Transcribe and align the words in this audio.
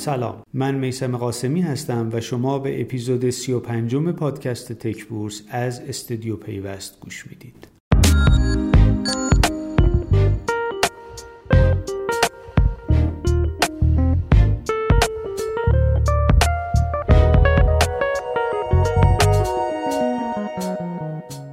سلام. 0.00 0.42
من 0.54 0.74
میسم 0.74 1.16
قاسمی 1.16 1.60
هستم 1.60 2.10
و 2.12 2.20
شما 2.20 2.58
به 2.58 2.80
اپیزود 2.80 3.30
35 3.30 3.96
پادکست 3.96 4.72
تک 4.72 5.04
بورس 5.04 5.42
از 5.50 5.80
استودیو 5.80 6.36
پیوست 6.36 7.00
گوش 7.00 7.26
می‌دید. 7.26 7.68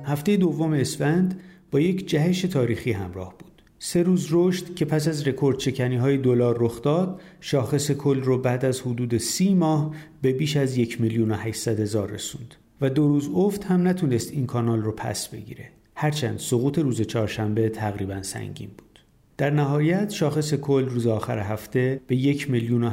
هفته 0.06 0.38
دوم 0.38 0.74
اسفند 0.74 1.42
با 1.72 1.80
یک 1.80 2.08
جهش 2.08 2.42
تاریخی 2.42 2.92
همراه 2.92 3.34
بود. 3.40 3.47
سه 3.80 4.04
روز 4.04 4.28
رشد 4.32 4.76
که 4.76 4.86
پس 4.86 5.08
از 5.08 5.28
رکورد 5.28 5.58
چکنی 5.58 5.96
های 5.96 6.18
دلار 6.18 6.58
رخ 6.60 6.82
داد 6.82 7.22
شاخص 7.42 7.92
کل 7.92 8.22
رو 8.22 8.38
بعد 8.38 8.66
از 8.66 8.82
حدود 8.82 9.18
سی 9.18 9.54
ماه 9.54 9.96
به 10.22 10.34
بیش 10.34 10.58
از 10.58 10.78
یک 10.78 11.02
میلیون 11.02 11.32
و 11.32 11.36
هزار 11.36 12.12
رسوند 12.12 12.56
و 12.82 12.90
دو 12.90 13.08
روز 13.08 13.30
افت 13.34 13.64
هم 13.64 13.88
نتونست 13.88 14.32
این 14.32 14.46
کانال 14.46 14.82
رو 14.82 14.92
پس 14.92 15.28
بگیره. 15.28 15.70
هرچند 15.96 16.40
سقوط 16.40 16.80
روز 16.80 17.02
چهارشنبه 17.02 17.70
تقریبا 17.70 18.24
سنگین 18.24 18.70
بود. 18.78 19.00
در 19.38 19.50
نهایت 19.50 20.10
شاخص 20.10 20.54
کل 20.54 20.86
روز 20.86 21.08
آخر 21.08 21.40
هفته 21.40 22.02
به 22.08 22.16
یک 22.16 22.52
میلیون 22.52 22.84
و 22.84 22.90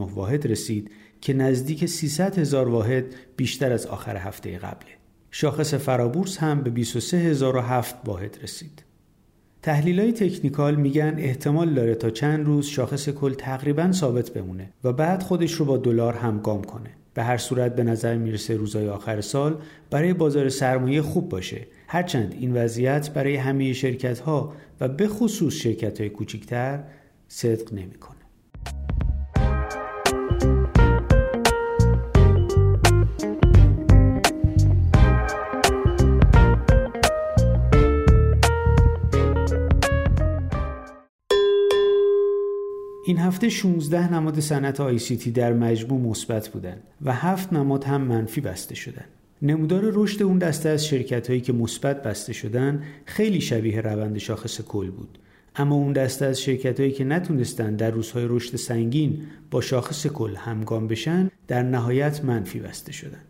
واحد 0.00 0.46
رسید 0.46 0.90
که 1.20 1.32
نزدیک 1.32 1.86
300 1.86 2.38
هزار 2.38 2.68
واحد 2.68 3.04
بیشتر 3.36 3.72
از 3.72 3.86
آخر 3.86 4.16
هفته 4.16 4.58
قبله. 4.58 4.97
شاخص 5.30 5.74
فرابورس 5.74 6.38
هم 6.38 6.62
به 6.62 6.70
23007 6.70 7.96
واحد 8.04 8.38
رسید. 8.42 8.84
تحلیل 9.62 10.00
های 10.00 10.12
تکنیکال 10.12 10.74
میگن 10.74 11.14
احتمال 11.18 11.74
داره 11.74 11.94
تا 11.94 12.10
چند 12.10 12.46
روز 12.46 12.66
شاخص 12.66 13.08
کل 13.08 13.34
تقریبا 13.34 13.92
ثابت 13.92 14.30
بمونه 14.30 14.72
و 14.84 14.92
بعد 14.92 15.22
خودش 15.22 15.52
رو 15.52 15.64
با 15.64 15.76
دلار 15.76 16.14
همگام 16.14 16.64
کنه. 16.64 16.90
به 17.14 17.22
هر 17.22 17.36
صورت 17.36 17.76
به 17.76 17.82
نظر 17.82 18.16
می‌رسه 18.16 18.56
روزهای 18.56 18.88
آخر 18.88 19.20
سال 19.20 19.56
برای 19.90 20.12
بازار 20.12 20.48
سرمایه 20.48 21.02
خوب 21.02 21.28
باشه 21.28 21.66
هرچند 21.86 22.36
این 22.38 22.56
وضعیت 22.56 23.10
برای 23.10 23.36
همه 23.36 23.72
شرکت 23.72 24.18
ها 24.18 24.52
و 24.80 24.88
به 24.88 25.08
خصوص 25.08 25.54
شرکت 25.54 26.00
های 26.00 26.10
کوچیکتر 26.10 26.84
صدق 27.28 27.72
نمی‌کنه. 27.72 28.17
این 43.08 43.18
هفته 43.18 43.48
16 43.48 44.14
نماد 44.14 44.40
صنعت 44.40 44.96
تی 44.96 45.30
در 45.30 45.52
مجموع 45.52 46.00
مثبت 46.00 46.48
بودند 46.48 46.82
و 47.02 47.12
هفت 47.12 47.52
نماد 47.52 47.84
هم 47.84 48.00
منفی 48.00 48.40
بسته 48.40 48.74
شدند. 48.74 49.08
نمودار 49.42 49.82
رشد 49.84 50.22
اون 50.22 50.38
دسته 50.38 50.68
از 50.68 50.86
شرکت 50.86 51.28
هایی 51.28 51.40
که 51.40 51.52
مثبت 51.52 52.02
بسته 52.02 52.32
شدن 52.32 52.82
خیلی 53.04 53.40
شبیه 53.40 53.80
روند 53.80 54.18
شاخص 54.18 54.60
کل 54.60 54.90
بود 54.90 55.18
اما 55.56 55.74
اون 55.74 55.92
دسته 55.92 56.24
از 56.24 56.40
شرکت 56.40 56.80
هایی 56.80 56.92
که 56.92 57.04
نتونستن 57.04 57.76
در 57.76 57.90
روزهای 57.90 58.26
رشد 58.28 58.56
سنگین 58.56 59.22
با 59.50 59.60
شاخص 59.60 60.06
کل 60.06 60.36
همگام 60.36 60.88
بشن 60.88 61.30
در 61.46 61.62
نهایت 61.62 62.24
منفی 62.24 62.60
بسته 62.60 62.92
شدن 62.92 63.22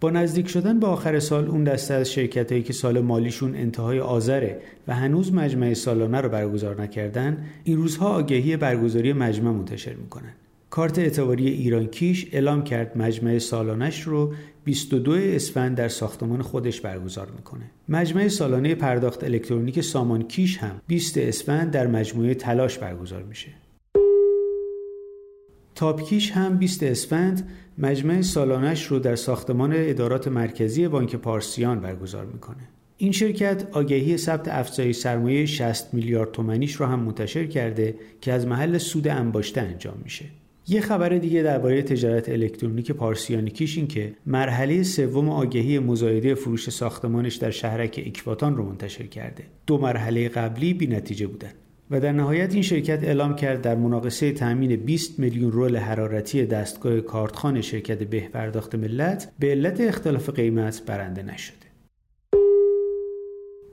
با 0.00 0.10
نزدیک 0.10 0.48
شدن 0.48 0.80
به 0.80 0.86
آخر 0.86 1.18
سال 1.18 1.48
اون 1.48 1.64
دسته 1.64 1.94
از 1.94 2.12
شرکت 2.12 2.52
هایی 2.52 2.64
که 2.64 2.72
سال 2.72 3.00
مالیشون 3.00 3.54
انتهای 3.54 4.00
آذره 4.00 4.60
و 4.88 4.94
هنوز 4.94 5.32
مجمع 5.32 5.74
سالانه 5.74 6.20
رو 6.20 6.28
برگزار 6.28 6.82
نکردن 6.82 7.44
این 7.64 7.76
روزها 7.76 8.08
آگهی 8.08 8.56
برگزاری 8.56 9.12
مجمع 9.12 9.50
منتشر 9.50 9.94
می‌کنن 9.94 10.32
کارت 10.70 10.98
اعتباری 10.98 11.48
ایران 11.48 11.86
کیش 11.86 12.26
اعلام 12.32 12.64
کرد 12.64 12.98
مجمع 12.98 13.38
سالانش 13.38 14.02
رو 14.02 14.34
22 14.64 15.12
اسفند 15.12 15.76
در 15.76 15.88
ساختمان 15.88 16.42
خودش 16.42 16.80
برگزار 16.80 17.28
می‌کنه. 17.36 17.70
مجمع 17.88 18.28
سالانه 18.28 18.74
پرداخت 18.74 19.24
الکترونیک 19.24 19.80
سامان 19.80 20.22
کیش 20.22 20.58
هم 20.58 20.80
20 20.86 21.18
اسفند 21.18 21.70
در 21.70 21.86
مجموعه 21.86 22.34
تلاش 22.34 22.78
برگزار 22.78 23.22
میشه. 23.22 23.48
تاپکیش 25.80 26.32
هم 26.32 26.56
20 26.56 26.82
اسفند 26.82 27.48
مجمع 27.78 28.22
سالانش 28.22 28.86
رو 28.86 28.98
در 28.98 29.16
ساختمان 29.16 29.72
ادارات 29.76 30.28
مرکزی 30.28 30.88
بانک 30.88 31.16
پارسیان 31.16 31.80
برگزار 31.80 32.24
می‌کنه. 32.26 32.68
این 32.96 33.12
شرکت 33.12 33.68
آگهی 33.72 34.16
ثبت 34.16 34.48
افزایش 34.48 34.96
سرمایه 34.96 35.46
60 35.46 35.94
میلیارد 35.94 36.32
تومنیش 36.32 36.74
رو 36.74 36.86
هم 36.86 37.00
منتشر 37.00 37.46
کرده 37.46 37.94
که 38.20 38.32
از 38.32 38.46
محل 38.46 38.78
سود 38.78 39.08
انباشته 39.08 39.60
انجام 39.60 39.94
میشه. 40.04 40.24
یه 40.68 40.80
خبر 40.80 41.08
دیگه 41.08 41.42
درباره 41.42 41.82
تجارت 41.82 42.28
الکترونیک 42.28 42.92
پارسیانیکیش 42.92 43.76
این 43.76 43.86
که 43.86 44.14
مرحله 44.26 44.82
سوم 44.82 45.28
آگهی 45.28 45.78
مزایده 45.78 46.34
فروش 46.34 46.70
ساختمانش 46.70 47.34
در 47.34 47.50
شهرک 47.50 48.02
اکباتان 48.06 48.56
رو 48.56 48.64
منتشر 48.64 49.06
کرده. 49.06 49.44
دو 49.66 49.78
مرحله 49.78 50.28
قبلی 50.28 50.74
بی 50.74 50.86
نتیجه 50.86 51.26
بودن. 51.26 51.52
و 51.90 52.00
در 52.00 52.12
نهایت 52.12 52.54
این 52.54 52.62
شرکت 52.62 53.04
اعلام 53.04 53.36
کرد 53.36 53.62
در 53.62 53.74
مناقصه 53.74 54.32
تأمین 54.32 54.76
20 54.76 55.18
میلیون 55.18 55.52
رول 55.52 55.76
حرارتی 55.76 56.46
دستگاه 56.46 57.00
کارتخان 57.00 57.60
شرکت 57.60 57.98
به 58.02 58.20
پرداخت 58.20 58.74
ملت 58.74 59.32
به 59.38 59.50
علت 59.50 59.80
اختلاف 59.80 60.30
قیمت 60.30 60.82
برنده 60.86 61.22
نشده. 61.22 61.56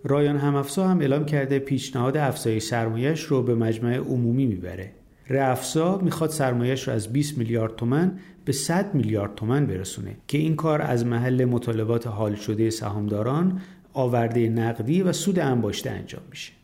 رایان 0.04 0.38
همافزا 0.38 0.88
هم 0.88 1.00
اعلام 1.00 1.26
کرده 1.26 1.60
پیشنهاد 1.60 2.18
افزایش 2.18 2.64
سرمایش 2.64 3.24
رو 3.24 3.44
به 3.44 3.56
مجمع 3.56 3.98
عمومی 3.98 4.46
می‌بره. 4.46 4.92
رافزا 5.30 5.98
می‌خواد 5.98 6.30
سرمایش 6.30 6.88
رو 6.88 6.94
از 6.94 7.14
20 7.14 7.38
میلیارد 7.38 7.76
تومن 7.76 8.20
به 8.46 8.52
100 8.52 8.96
میلیارد 8.96 9.36
تومن 9.36 9.66
برسونه 9.66 10.18
که 10.28 10.38
این 10.38 10.56
کار 10.56 10.82
از 10.82 11.06
محل 11.06 11.46
مطالبات 11.46 12.08
حال 12.08 12.36
شده 12.36 12.70
سهامداران 12.70 13.62
آورده 13.94 14.50
نقدی 14.50 15.02
و 15.02 15.14
سود 15.14 15.40
انباشته 15.40 15.90
انجام 15.90 16.22
میشه. 16.30 16.57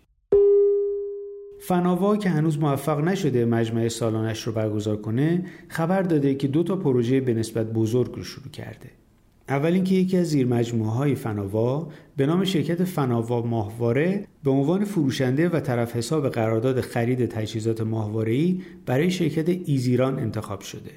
فناوا 1.68 2.18
که 2.18 2.30
هنوز 2.30 2.60
موفق 2.60 3.00
نشده 3.00 3.46
مجمع 3.46 3.88
سالانش 3.88 4.44
رو 4.44 4.54
برگزار 4.54 4.98
کنه 4.98 5.46
خبر 5.68 6.02
داده 6.02 6.36
که 6.36 6.48
دو 6.48 6.64
تا 6.64 6.76
پروژه 6.76 7.22
به 7.22 7.34
نسبت 7.34 7.74
بزرگ 7.74 8.12
رو 8.16 8.24
شروع 8.24 8.48
کرده 8.48 8.90
اول 9.50 9.74
اینکه 9.74 9.96
یکی 9.96 10.18
از 10.18 10.28
زیر 10.28 10.48
مجموعه 10.48 10.92
های 10.92 11.16
فناوا 11.16 11.88
به 12.18 12.26
نام 12.26 12.44
شرکت 12.44 12.84
فناوا 12.84 13.42
ماهواره 13.42 14.28
به 14.44 14.52
عنوان 14.52 14.86
فروشنده 14.86 15.50
و 15.50 15.60
طرف 15.60 15.96
حساب 15.96 16.30
قرارداد 16.30 16.82
خرید 16.82 17.26
تجهیزات 17.26 17.82
ماهواره‌ای 17.82 18.62
برای 18.86 19.12
شرکت 19.12 19.50
ایزیران 19.66 20.20
انتخاب 20.20 20.62
شده. 20.62 20.92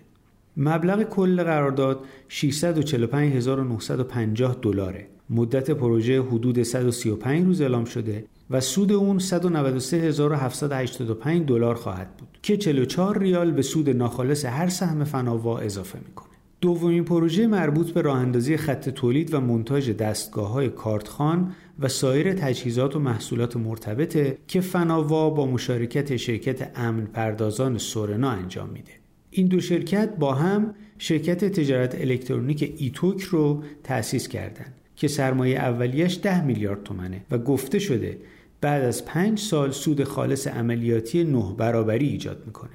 مبلغ 0.56 1.02
کل 1.02 1.42
قرارداد 1.42 2.00
645950 2.28 4.56
دلاره. 4.62 5.06
مدت 5.30 5.70
پروژه 5.70 6.22
حدود 6.22 6.62
135 6.62 7.44
روز 7.44 7.60
اعلام 7.60 7.84
شده 7.84 8.24
و 8.50 8.60
سود 8.60 8.92
اون 8.92 9.18
193785 9.18 11.48
دلار 11.48 11.74
خواهد 11.74 12.16
بود 12.16 12.38
که 12.42 12.56
44 12.56 13.18
ریال 13.18 13.50
به 13.50 13.62
سود 13.62 13.90
ناخالص 13.90 14.44
هر 14.44 14.68
سهم 14.68 15.04
فناوا 15.04 15.58
اضافه 15.58 15.98
می‌کنه. 16.08 16.26
دومین 16.60 17.04
پروژه 17.04 17.46
مربوط 17.46 17.90
به 17.90 18.02
راه 18.02 18.18
اندازی 18.18 18.56
خط 18.56 18.88
تولید 18.88 19.34
و 19.34 19.40
منتاج 19.40 19.90
دستگاه 19.90 20.50
های 20.50 20.68
کارتخان 20.68 21.52
و 21.78 21.88
سایر 21.88 22.32
تجهیزات 22.32 22.96
و 22.96 22.98
محصولات 22.98 23.56
مرتبطه 23.56 24.38
که 24.48 24.60
فناوا 24.60 25.30
با 25.30 25.46
مشارکت 25.46 26.16
شرکت 26.16 26.78
امن 26.78 27.04
پردازان 27.04 27.78
سورنا 27.78 28.30
انجام 28.30 28.68
میده. 28.68 28.92
این 29.30 29.46
دو 29.46 29.60
شرکت 29.60 30.16
با 30.16 30.34
هم 30.34 30.74
شرکت 30.98 31.44
تجارت 31.44 32.00
الکترونیک 32.00 32.74
ایتوک 32.76 33.22
رو 33.22 33.62
تأسیس 33.84 34.28
کردند 34.28 34.74
که 34.96 35.08
سرمایه 35.08 35.58
اولیش 35.58 36.18
10 36.22 36.44
میلیارد 36.44 36.82
تومنه 36.82 37.20
و 37.30 37.38
گفته 37.38 37.78
شده 37.78 38.18
بعد 38.60 38.84
از 38.84 39.04
پنج 39.04 39.38
سال 39.38 39.70
سود 39.70 40.04
خالص 40.04 40.46
عملیاتی 40.46 41.24
نه 41.24 41.54
برابری 41.58 42.08
ایجاد 42.08 42.42
می‌کنه. 42.46 42.70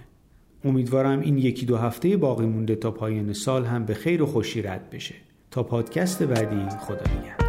امیدوارم 0.66 1.20
این 1.20 1.38
یکی 1.38 1.66
دو 1.66 1.78
هفته 1.78 2.18
باقی 2.18 2.46
مونده 2.46 2.76
تا 2.76 2.92
پایان 2.92 3.34
سال 3.34 3.66
هم 3.66 3.86
به 3.86 3.94
خیر 3.94 4.24
و 4.24 4.26
خوشی 4.26 4.62
رد 4.62 4.90
بشه. 4.90 5.16
تا 5.52 5.64
پادکست 5.64 6.24
بعدی 6.24 6.70
خدا 6.80 7.20
نگهدار. 7.20 7.41